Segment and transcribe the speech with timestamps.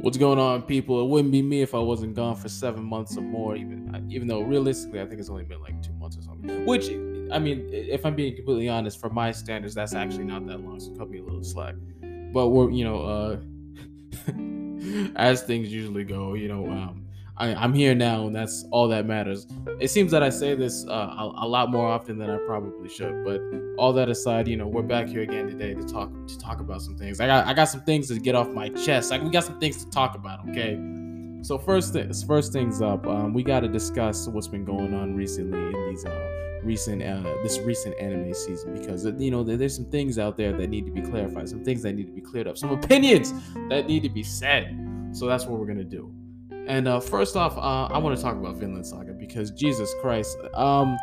[0.00, 1.02] What's going on, people?
[1.02, 3.56] It wouldn't be me if I wasn't gone for seven months or more.
[3.56, 6.64] Even even though realistically, I think it's only been like two months or something.
[6.66, 6.88] Which,
[7.32, 10.78] I mean, if I'm being completely honest, for my standards, that's actually not that long.
[10.78, 11.74] So cut me a little slack.
[12.32, 13.40] But we're you know, uh,
[15.16, 17.07] as things usually go, you know, um,
[17.38, 19.46] I, am here now, and that's all that matters.
[19.78, 22.88] It seems that I say this uh, a, a, lot more often than I probably
[22.88, 23.24] should.
[23.24, 23.40] But
[23.78, 26.82] all that aside, you know, we're back here again today to talk to talk about
[26.82, 27.20] some things.
[27.20, 29.12] I got I got some things to get off my chest.
[29.12, 30.48] Like we got some things to talk about.
[30.48, 30.78] Okay.
[31.42, 35.14] So first things first things up, um, we got to discuss what's been going on
[35.14, 39.76] recently in these uh, recent uh, this recent anime season because uh, you know there's
[39.76, 42.20] some things out there that need to be clarified, some things that need to be
[42.20, 43.32] cleared up, some opinions
[43.68, 44.76] that need to be said.
[45.12, 46.12] So that's what we're gonna do.
[46.68, 50.36] And uh, first off, uh, I want to talk about Vinland Saga because Jesus Christ,
[50.52, 50.98] um,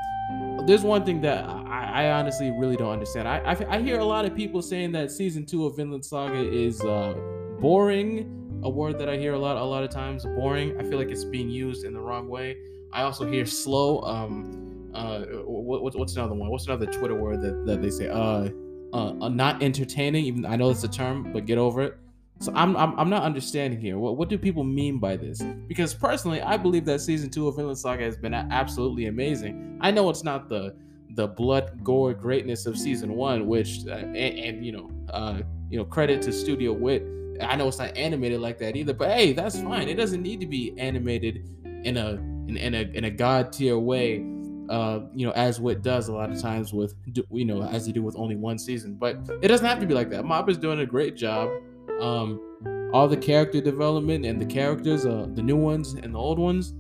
[0.68, 3.28] there's one thing that I, I honestly really don't understand.
[3.28, 6.38] I, I, I hear a lot of people saying that season two of Vinland Saga
[6.38, 7.16] is uh,
[7.60, 8.32] boring.
[8.64, 10.24] A word that I hear a lot a lot of times.
[10.24, 10.80] Boring.
[10.80, 12.58] I feel like it's being used in the wrong way.
[12.94, 14.02] I also hear slow.
[14.02, 16.50] Um, uh, what, what's another one?
[16.50, 18.08] What's another Twitter word that, that they say?
[18.08, 18.50] Uh,
[18.94, 20.26] uh, not entertaining.
[20.26, 21.98] Even I know it's a term, but get over it.
[22.40, 23.98] So I'm, I'm I'm not understanding here.
[23.98, 25.42] What what do people mean by this?
[25.68, 29.78] Because personally, I believe that season two of Vinland Saga has been absolutely amazing.
[29.82, 30.76] I know it's not the
[31.16, 35.78] the blood gore greatness of season one, which uh, and, and, you know uh you
[35.78, 37.04] know credit to Studio Wit.
[37.42, 39.88] I know it's not animated like that either, but hey, that's fine.
[39.88, 41.50] It doesn't need to be animated
[41.84, 42.12] in a
[42.48, 44.26] in, in a in a god tier way.
[44.68, 46.96] Uh, you know, as Wit does a lot of times with,
[47.30, 48.96] you know, as they do with only one season.
[48.96, 50.26] But it doesn't have to be like that.
[50.26, 51.52] Mob is doing a great job
[52.02, 56.40] um, all the character development and the characters, uh, the new ones and the old
[56.40, 56.74] ones.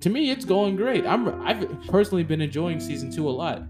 [0.00, 1.06] To me, it's going great.
[1.06, 3.62] I'm I've personally been enjoying season two a lot.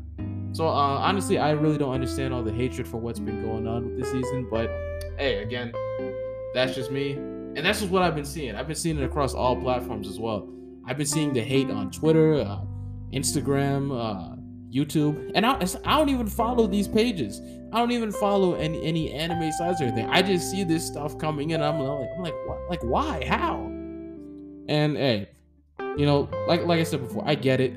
[0.53, 3.85] So uh, honestly, I really don't understand all the hatred for what's been going on
[3.87, 4.49] with this season.
[4.51, 4.71] But
[5.19, 5.73] hey, again,
[6.55, 8.55] that's just me, and that's just what I've been seeing.
[8.55, 10.49] I've been seeing it across all platforms as well.
[10.87, 12.61] I've been seeing the hate on Twitter, uh,
[13.13, 14.37] Instagram, uh,
[14.71, 15.55] YouTube, and I,
[15.85, 17.41] I don't even follow these pages.
[17.73, 20.07] I don't even follow any any anime sites or anything.
[20.11, 21.63] I just see this stuff coming in.
[21.63, 22.59] I'm like, I'm like, what?
[22.69, 23.25] Like, why?
[23.27, 23.65] How?
[24.69, 25.31] And hey,
[25.97, 27.73] you know, like like I said before, I get it.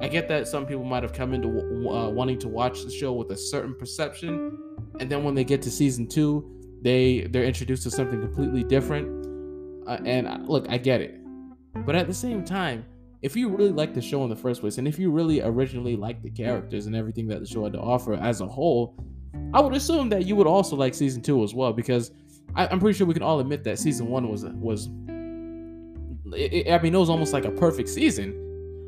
[0.00, 3.12] I get that some people might have come into uh, wanting to watch the show
[3.14, 4.56] with a certain perception,
[5.00, 9.26] and then when they get to season two, they they're introduced to something completely different.
[9.88, 11.16] Uh, and uh, look, I get it,
[11.84, 12.84] but at the same time
[13.22, 15.96] if you really like the show in the first place, and if you really originally
[15.96, 18.96] like the characters and everything that the show had to offer as a whole,
[19.54, 22.10] I would assume that you would also like season two as well, because
[22.54, 24.88] I, am pretty sure we can all admit that season one was was.
[26.32, 28.42] It, I mean, it was almost like a perfect season.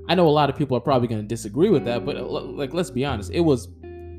[0.09, 2.25] I know a lot of people are probably going to disagree with that, but uh,
[2.25, 3.69] like, let's be honest, it was,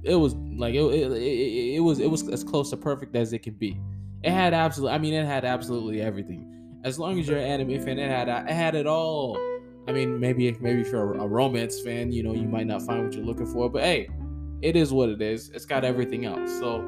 [0.03, 3.33] it was like it, it, it, it was it was as close to perfect as
[3.33, 3.79] it could be.
[4.23, 6.45] It had absolutely, I mean, it had absolutely everything.
[6.83, 9.37] As long as you're an anime fan, it had it had it all
[9.89, 13.03] I mean, maybe maybe if you're a, romance fan, you know, you might not find
[13.03, 14.07] what you're looking for, but hey,
[14.61, 15.49] it is what it is.
[15.49, 16.51] It's got everything else.
[16.59, 16.83] So,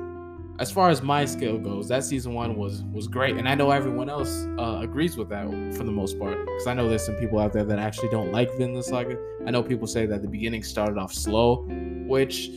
[0.60, 3.72] as far as my scale goes, that season one was was great, and I know
[3.72, 6.38] everyone else uh, agrees with that for the most part.
[6.40, 9.18] Because I know there's some people out there that actually don't like Vinland Saga.
[9.46, 11.64] I know people say that the beginning started off slow,
[12.06, 12.50] which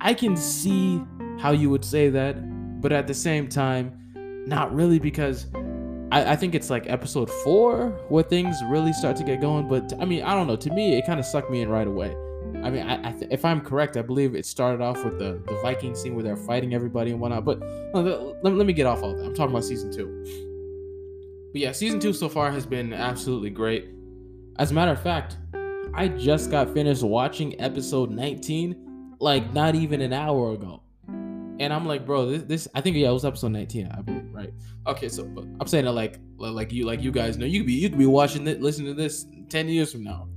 [0.00, 1.02] I can see
[1.38, 3.98] how you would say that, but at the same time,
[4.46, 5.46] not really because
[6.12, 9.68] I, I think it's like episode four where things really start to get going.
[9.68, 10.56] But I mean, I don't know.
[10.56, 12.14] To me, it kind of sucked me in right away.
[12.62, 15.42] I mean, I, I th- if I'm correct, I believe it started off with the,
[15.46, 17.44] the Viking scene where they're fighting everybody and whatnot.
[17.44, 17.60] But
[17.92, 19.24] let, let me get off all that.
[19.24, 20.08] I'm talking about season two.
[21.52, 23.88] But yeah, season two so far has been absolutely great.
[24.58, 25.36] As a matter of fact,
[25.94, 30.82] I just got finished watching episode 19 like not even an hour ago.
[31.08, 34.32] And I'm like, bro, this, this I think yeah, it was episode 19, I believe,
[34.32, 34.52] right?
[34.86, 35.24] Okay, so
[35.60, 37.98] I'm saying that like like you like you guys know you could be you could
[37.98, 40.28] be watching it, listening to this 10 years from now.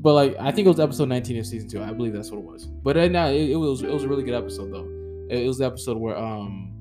[0.00, 1.82] But like I think it was episode 19 of season two.
[1.82, 2.66] I believe that's what it was.
[2.66, 4.88] But right now it, it was it was a really good episode though.
[5.28, 6.72] It, it was the episode where um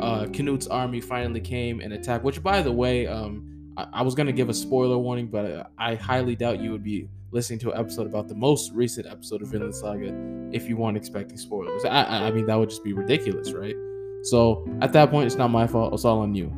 [0.00, 2.24] uh Canute's army finally came and attacked.
[2.24, 5.92] Which by the way, um I, I was gonna give a spoiler warning, but I,
[5.92, 9.42] I highly doubt you would be listening to an episode about the most recent episode
[9.42, 10.14] of Vinland Saga
[10.52, 11.84] if you weren't expecting spoilers.
[11.84, 13.74] I, I mean, that would just be ridiculous, right?
[14.22, 15.92] So at that point, it's not my fault.
[15.92, 16.48] It's all on you.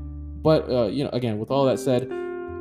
[0.43, 2.09] But uh, you know, again, with all that said,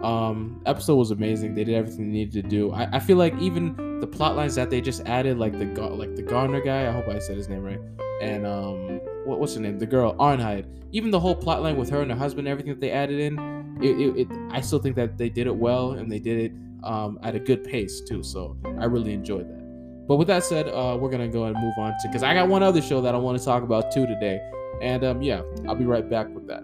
[0.03, 1.55] um, episode was amazing.
[1.55, 2.71] They did everything they needed to do.
[2.71, 6.15] I, I feel like even the plot lines that they just added, like the like
[6.15, 6.87] the Gardar guy.
[6.87, 7.79] I hope I said his name right.
[8.21, 9.79] And um, what, what's her name?
[9.79, 10.65] The girl Arnheid.
[10.91, 13.37] Even the whole plot line with her and her husband, everything that they added in,
[13.81, 16.51] it, it, it I still think that they did it well and they did it
[16.83, 18.23] um, at a good pace too.
[18.23, 20.07] So I really enjoyed that.
[20.07, 22.47] But with that said, uh, we're gonna go and move on to because I got
[22.47, 24.39] one other show that I want to talk about too today,
[24.81, 26.63] and um, yeah, I'll be right back with that.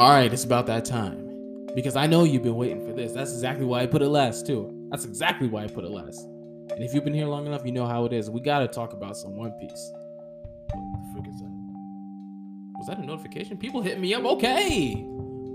[0.00, 1.66] All right, it's about that time.
[1.74, 3.12] Because I know you've been waiting for this.
[3.12, 4.88] That's exactly why I put it last, too.
[4.90, 6.22] That's exactly why I put it last.
[6.70, 8.30] And if you've been here long enough, you know how it is.
[8.30, 9.92] We gotta talk about some One Piece.
[10.72, 11.50] What the frick is that?
[12.78, 13.58] Was that a notification?
[13.58, 14.24] People hit me up.
[14.24, 15.04] Okay.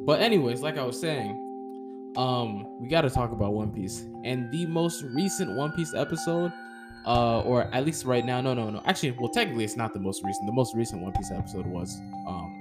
[0.06, 4.06] But anyways, like I was saying, um, we gotta talk about One Piece.
[4.25, 6.53] And the most recent One Piece episode,
[7.07, 8.83] uh, or at least right now, no, no, no.
[8.86, 10.45] Actually, well, technically, it's not the most recent.
[10.45, 12.55] The most recent One Piece episode was, um,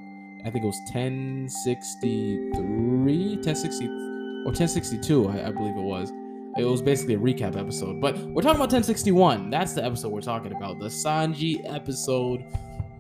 [0.45, 6.13] I think it was 1063, 1060, or 1062, I, I believe it was.
[6.57, 8.01] It was basically a recap episode.
[8.01, 9.51] But we're talking about 1061.
[9.51, 10.79] That's the episode we're talking about.
[10.79, 12.45] The Sanji episode.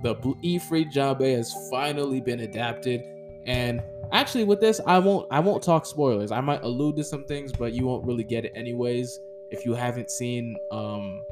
[0.02, 3.02] The Ifrit Jambe has finally been adapted.
[3.46, 3.81] And
[4.12, 6.32] actually with this, I won't I won't talk spoilers.
[6.32, 9.20] I might allude to some things, but you won't really get it anyways
[9.50, 11.23] if you haven't seen um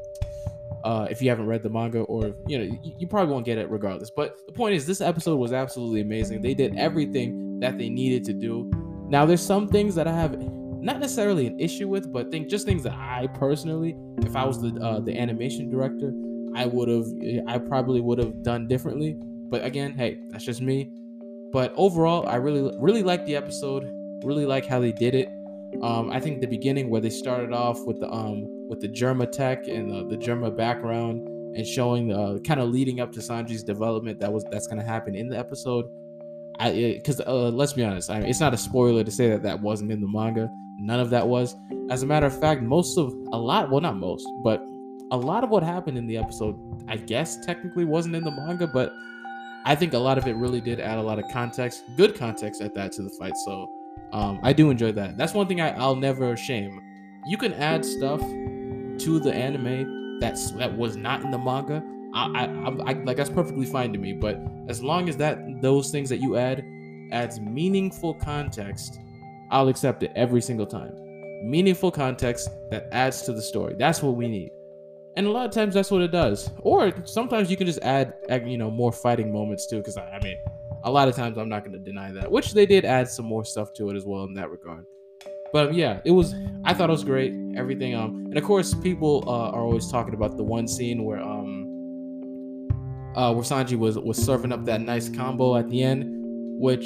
[0.85, 3.59] uh, if you haven't read the manga or you know you, you, probably won't get
[3.59, 4.11] it regardless.
[4.11, 6.43] But the point is this episode was absolutely amazing.
[6.43, 8.71] They did everything that they needed to do.
[9.09, 10.39] Now there's some things that i have
[10.83, 14.61] not necessarily an issue with but think just things that i personally if i was
[14.61, 16.13] the uh, the animation director
[16.57, 17.05] i would have
[17.47, 19.17] i probably would have done differently.
[19.19, 20.91] But again hey that's just me.
[21.53, 23.89] But overall i really really like the episode.
[24.25, 25.29] Really like how they did it.
[25.83, 29.31] Um, I think the beginning where they started off with the um with the Germa
[29.31, 33.21] tech and the, the Germa background and showing the uh, kind of leading up to
[33.21, 35.85] Sanji's development that was that's gonna happen in the episode.
[36.59, 39.43] I because uh, let's be honest, I mean, it's not a spoiler to say that
[39.43, 40.51] that wasn't in the manga.
[40.79, 41.55] None of that was.
[41.91, 44.63] As a matter of fact, most of a lot, well, not most, but
[45.11, 46.57] a lot of what happened in the episode,
[46.89, 48.91] I guess technically wasn't in the manga, but
[49.67, 52.63] I think a lot of it really did add a lot of context, good context
[52.63, 53.37] at that to the fight.
[53.45, 53.71] So
[54.13, 55.19] um, I do enjoy that.
[55.19, 56.81] That's one thing I, I'll never shame.
[57.27, 58.23] You can add stuff
[58.99, 61.83] to the anime that's that was not in the manga.
[62.15, 64.13] I, I, I, like that's perfectly fine to me.
[64.13, 66.65] But as long as that those things that you add
[67.11, 68.99] adds meaningful context,
[69.51, 70.95] I'll accept it every single time.
[71.45, 73.75] Meaningful context that adds to the story.
[73.79, 74.51] That's what we need.
[75.17, 76.51] And a lot of times that's what it does.
[76.61, 78.15] Or sometimes you can just add,
[78.47, 79.79] you know, more fighting moments too.
[79.79, 80.37] Because I, I mean,
[80.85, 83.27] a lot of times I'm not going to deny that, which they did add some
[83.27, 84.87] more stuff to it as well in that regard.
[85.53, 86.35] But yeah, it was.
[86.65, 87.35] I thought it was great.
[87.57, 87.95] Everything.
[87.95, 92.69] Um, and of course, people uh, are always talking about the one scene where um,
[93.15, 96.05] uh, where Sanji was was serving up that nice combo at the end,
[96.59, 96.85] which,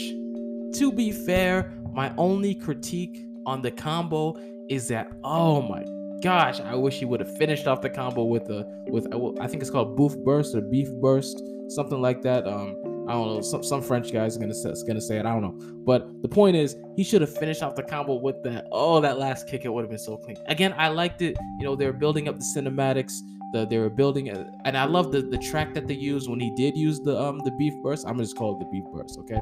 [0.79, 4.37] to be fair, my only critique on the combo
[4.69, 5.85] is that oh my
[6.21, 9.07] gosh, I wish he would have finished off the combo with a with
[9.41, 12.47] I think it's called Bœuf Burst or beef burst, something like that.
[12.47, 12.77] Um,
[13.09, 13.41] I don't know.
[13.41, 15.27] Some some French guy's gonna say, gonna say it.
[15.27, 15.83] I don't know.
[15.85, 18.67] But the point is, he should have finished off the combo with that.
[18.73, 19.65] Oh, that last kick!
[19.65, 20.37] It would have been so clean.
[20.47, 21.37] Again, I liked it.
[21.59, 23.13] You know, they were building up the cinematics.
[23.53, 26.51] The, they were building and I love the the track that they used when he
[26.57, 28.05] did use the um the beef burst.
[28.05, 29.19] I'm gonna just call it the beef burst.
[29.21, 29.37] Okay.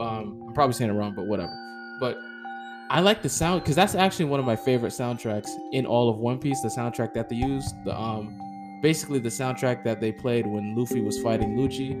[0.00, 1.52] Um, I'm probably saying it wrong, but whatever.
[2.00, 2.18] But
[2.88, 6.16] I like the sound because that's actually one of my favorite soundtracks in all of
[6.16, 6.62] One Piece.
[6.62, 8.38] The soundtrack that they used, the um,
[8.82, 11.94] basically the soundtrack that they played when Luffy was fighting Lucci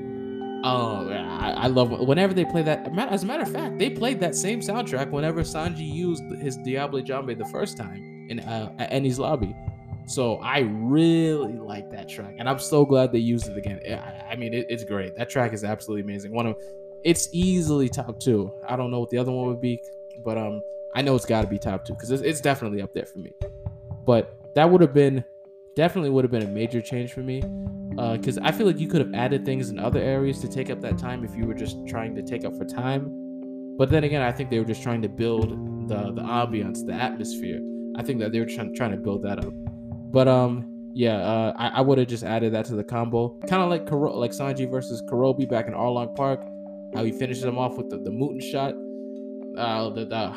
[0.64, 2.88] Oh, I, I love whenever they play that.
[3.10, 7.02] As a matter of fact, they played that same soundtrack whenever Sanji used his Diable
[7.02, 9.54] Jambe the first time in uh, at Enies Lobby.
[10.06, 13.80] So I really like that track, and I'm so glad they used it again.
[13.86, 15.16] I, I mean, it, it's great.
[15.16, 16.32] That track is absolutely amazing.
[16.32, 16.56] One of
[17.04, 18.52] it's easily top two.
[18.68, 19.82] I don't know what the other one would be,
[20.24, 20.62] but um,
[20.94, 23.18] I know it's got to be top two because it's, it's definitely up there for
[23.18, 23.32] me.
[24.04, 25.24] But that would have been
[25.74, 27.40] definitely would have been a major change for me
[28.16, 30.70] because uh, I feel like you could have added things in other areas to take
[30.70, 33.76] up that time if you were just trying to take up for time.
[33.78, 35.50] But then again, I think they were just trying to build
[35.88, 37.60] the the ambiance, the atmosphere.
[37.96, 39.52] I think that they were trying trying to build that up.
[40.12, 43.62] But um, yeah, uh, I, I would have just added that to the combo, kind
[43.62, 46.44] of like Karo- like Sanji versus Kuroobi back in Arlong Park,
[46.94, 48.74] how he finishes them off with the the Mouton Shot.
[49.56, 50.34] Uh, the, the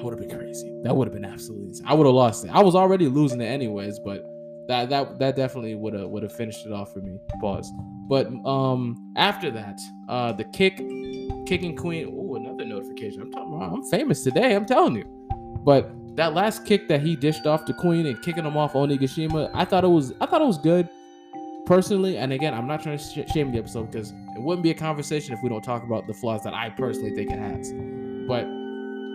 [0.00, 0.80] that would have been crazy.
[0.82, 1.68] That would have been absolutely.
[1.68, 1.86] Insane.
[1.86, 2.50] I would have lost it.
[2.50, 4.24] I was already losing it anyways, but
[4.66, 7.18] that that that definitely would have would have finished it off for me.
[7.40, 7.70] Pause.
[8.08, 9.78] But um after that,
[10.08, 10.78] uh the kick,
[11.46, 12.14] kicking Queen.
[12.16, 13.20] Oh, another notification.
[13.20, 13.60] I'm talking.
[13.62, 14.54] I'm famous today.
[14.56, 15.04] I'm telling you.
[15.64, 19.50] But that last kick that he dished off to Queen and kicking him off Onigashima,
[19.52, 20.88] I thought it was I thought it was good
[21.66, 22.16] personally.
[22.16, 24.74] And again, I'm not trying to sh- shame the episode because it wouldn't be a
[24.74, 27.72] conversation if we don't talk about the flaws that I personally think it has.
[28.26, 28.46] But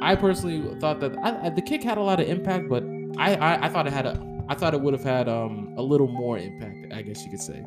[0.01, 2.83] I personally thought that I, the kick had a lot of impact, but
[3.17, 5.81] I, I, I thought it had a I thought it would have had um a
[5.81, 7.65] little more impact, I guess you could say.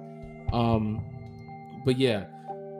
[0.52, 1.04] Um,
[1.85, 2.26] but yeah,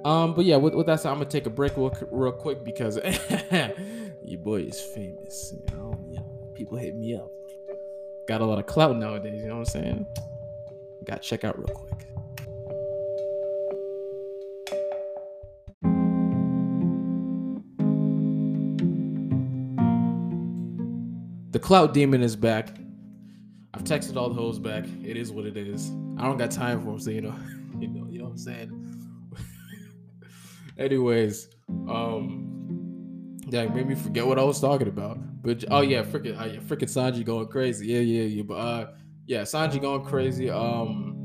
[0.05, 2.65] um, but yeah, with, with that said, I'm gonna take a break real, real quick
[2.65, 2.97] because
[4.25, 5.53] your boy is famous.
[5.53, 7.31] You know, know, people hit me up.
[8.27, 9.43] Got a lot of clout nowadays.
[9.43, 10.07] You know what I'm saying?
[11.05, 12.07] Got to check out real quick.
[21.59, 22.69] The clout demon is back.
[23.75, 24.85] I've texted all the hoes back.
[25.03, 25.91] It is what it is.
[26.17, 27.35] I don't got time for them, so you know,
[27.81, 29.33] you know, you know what I'm saying.
[30.79, 31.49] Anyways,
[31.89, 35.19] um, yeah, made me forget what I was talking about.
[35.43, 37.89] But oh yeah, freaking, yeah, freaking Sanji going crazy.
[37.89, 38.43] Yeah, yeah, yeah.
[38.45, 38.91] But uh,
[39.27, 40.49] yeah, Sanji going crazy.
[40.51, 41.17] Um,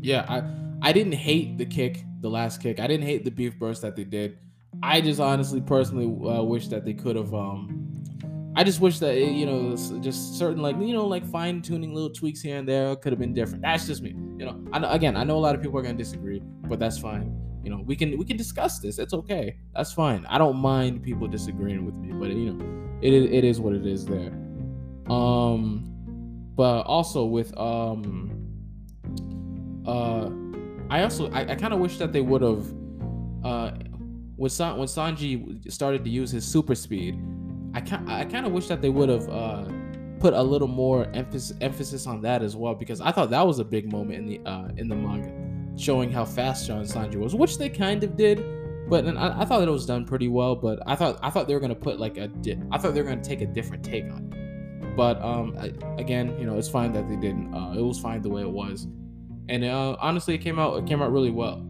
[0.00, 2.78] yeah, I I didn't hate the kick, the last kick.
[2.78, 4.38] I didn't hate the beef burst that they did.
[4.84, 7.34] I just honestly, personally, uh, wish that they could have.
[7.34, 7.85] Um,
[8.56, 11.92] I just wish that it, you know, just certain like you know, like fine tuning
[11.92, 13.60] little tweaks here and there could have been different.
[13.62, 14.14] That's just me.
[14.38, 16.78] You know, I know, again, I know a lot of people are gonna disagree, but
[16.78, 17.38] that's fine.
[17.62, 18.98] You know, we can we can discuss this.
[18.98, 19.58] It's okay.
[19.74, 20.24] That's fine.
[20.26, 23.74] I don't mind people disagreeing with me, but you know, it is it is what
[23.74, 24.32] it is there.
[25.10, 25.92] Um,
[26.56, 28.32] but also with um,
[29.86, 30.30] uh,
[30.88, 32.66] I also I, I kind of wish that they would have
[33.44, 33.72] uh
[34.36, 37.18] when San, when Sanji started to use his super speed,
[37.76, 39.66] I kind I kind of wish that they would have uh,
[40.18, 43.58] put a little more emphasis emphasis on that as well because I thought that was
[43.58, 45.30] a big moment in the uh, in the manga,
[45.78, 48.42] showing how fast John Sanji was, which they kind of did.
[48.88, 50.56] But I, I thought it was done pretty well.
[50.56, 53.02] But I thought I thought they were gonna put like a di- I thought they
[53.02, 54.96] were gonna take a different take on it.
[54.96, 57.52] But um, I, again, you know, it's fine that they didn't.
[57.52, 58.86] Uh, it was fine the way it was,
[59.50, 61.62] and uh, honestly, it came out it came out really well.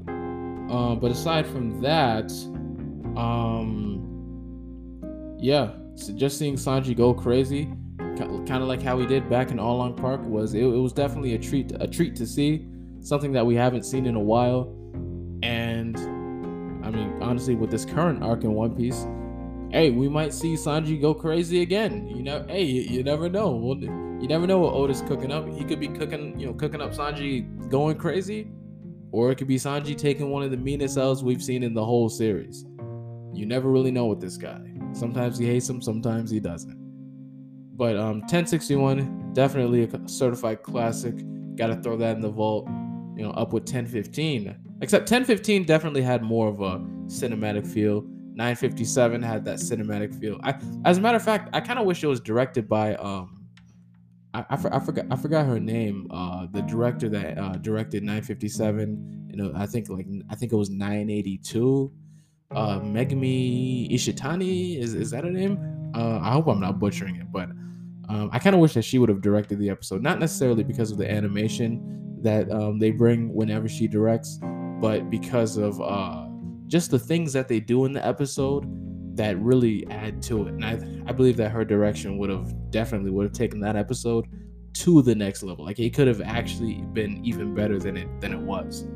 [0.71, 2.31] Uh, but aside from that,
[3.17, 3.97] um,
[5.41, 7.65] yeah, so just seeing Sanji go crazy,
[8.19, 11.35] kind of like how he did back in Arlong Park, was it, it was definitely
[11.35, 12.67] a treat a treat to see,
[13.01, 14.73] something that we haven't seen in a while,
[15.43, 15.97] and
[16.85, 19.07] I mean honestly, with this current arc in One Piece,
[19.71, 22.07] hey, we might see Sanji go crazy again.
[22.09, 23.51] You know, hey, you, you never know.
[23.51, 25.49] Well, you never know what Oda's cooking up.
[25.49, 28.49] He could be cooking, you know, cooking up Sanji going crazy,
[29.13, 31.85] or it could be Sanji taking one of the meanest L's we've seen in the
[31.85, 32.65] whole series.
[33.35, 34.76] You never really know with this guy.
[34.97, 36.77] Sometimes he hates him, sometimes he doesn't.
[37.77, 41.15] But um, 1061, definitely a certified classic.
[41.57, 42.67] Got to throw that in the vault.
[43.17, 44.57] You know, up with 1015.
[44.81, 48.03] Except 1015 definitely had more of a cinematic feel.
[48.35, 50.39] 957 had that cinematic feel.
[50.43, 53.47] I, as a matter of fact, I kind of wish it was directed by um,
[54.35, 56.07] I, I, I, forgot I forgot her name.
[56.11, 59.29] Uh, the director that uh, directed 957.
[59.31, 61.93] You know, I think like I think it was 982
[62.53, 65.59] uh Megumi Ishitani is is that her name?
[65.95, 67.49] Uh, I hope I'm not butchering it, but
[68.09, 70.91] um, I kind of wish that she would have directed the episode, not necessarily because
[70.91, 74.39] of the animation that um, they bring whenever she directs,
[74.81, 76.27] but because of uh,
[76.67, 78.65] just the things that they do in the episode
[79.17, 80.49] that really add to it.
[80.49, 80.73] And I,
[81.09, 84.27] I believe that her direction would have definitely would have taken that episode
[84.75, 85.65] to the next level.
[85.65, 88.87] Like it could have actually been even better than it than it was.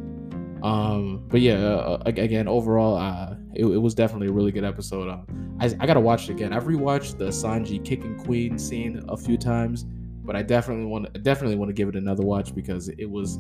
[0.63, 5.09] Um, but yeah, uh, again, overall, uh, it, it, was definitely a really good episode.
[5.09, 6.53] Um, I, I gotta watch it again.
[6.53, 9.85] I've rewatched the Sanji kicking Queen scene a few times,
[10.25, 13.39] but I definitely want definitely want to give it another watch because it was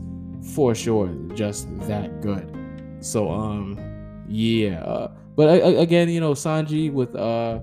[0.55, 2.51] for sure just that good.
[3.01, 3.79] So um,
[4.29, 4.83] yeah.
[4.83, 7.61] Uh, but I, again, you know, Sanji with uh,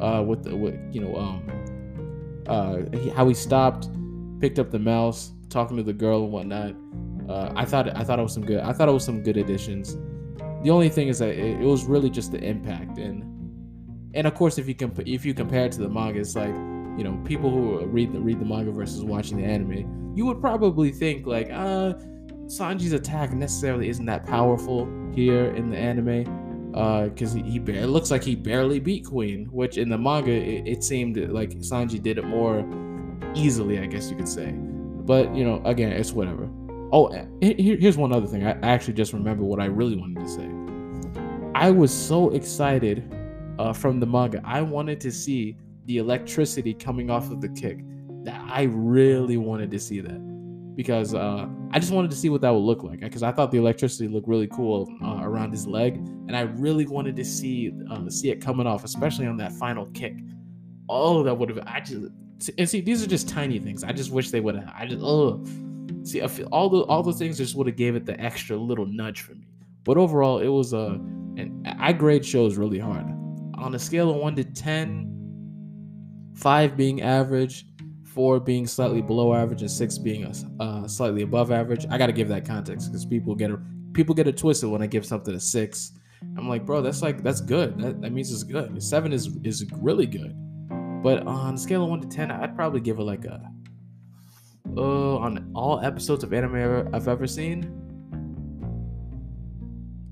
[0.00, 3.88] uh, with with you know um, uh, how he stopped,
[4.40, 6.74] picked up the mouse, talking to the girl and whatnot
[7.28, 8.60] uh, I thought I thought it was some good.
[8.60, 9.96] I thought it was some good additions.
[10.64, 13.30] The only thing is that it, it was really just the impact and
[14.14, 16.54] and of course if you comp- if you compare it to the manga, it's like
[16.96, 20.40] you know people who read the read the manga versus watching the anime, you would
[20.40, 21.94] probably think like uh
[22.46, 26.24] Sanji's attack necessarily isn't that powerful here in the anime
[26.72, 30.32] because uh, he, he it looks like he barely beat Queen, which in the manga
[30.32, 32.66] it, it, seemed like Sanji did it more
[33.34, 34.50] easily, I guess you could say.
[34.52, 36.48] But you know, again, it's whatever.
[36.92, 38.46] Oh, here's one other thing.
[38.46, 40.48] I actually just remember what I really wanted to say.
[41.54, 43.08] I was so excited
[43.58, 44.40] uh, from the manga.
[44.44, 45.56] I wanted to see
[45.86, 47.80] the electricity coming off of the kick.
[48.24, 52.40] That I really wanted to see that because uh, I just wanted to see what
[52.40, 53.00] that would look like.
[53.00, 56.86] Because I thought the electricity looked really cool uh, around his leg, and I really
[56.86, 60.16] wanted to see uh, see it coming off, especially on that final kick.
[60.88, 61.60] Oh, that would have.
[61.66, 62.10] I just
[62.58, 63.84] and see these are just tiny things.
[63.84, 64.72] I just wish they would have.
[64.74, 65.44] I just oh
[66.04, 69.22] See, all the all those things just would have gave it the extra little nudge
[69.22, 69.46] for me.
[69.84, 71.00] But overall, it was a
[71.36, 73.06] and I grade shows really hard.
[73.56, 77.66] On a scale of one to 10, five being average,
[78.04, 80.24] four being slightly below average, and six being
[80.60, 81.86] uh, slightly above average.
[81.90, 83.60] I got to give that context because people get a
[83.92, 85.92] people get it twisted when I give something a six.
[86.36, 87.78] I'm like, bro, that's like that's good.
[87.78, 88.82] That, that means it's good.
[88.82, 90.34] Seven is is really good.
[91.02, 93.40] But on a scale of one to ten, I'd probably give it like a
[94.76, 97.83] uh, on all episodes of anime I've ever seen,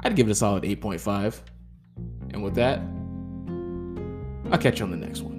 [0.02, 1.40] I'd give it a solid 8.5.
[2.32, 2.80] And with that,
[4.52, 5.31] I'll catch you on the next one.